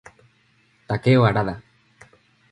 [0.87, 1.61] Takeo Harada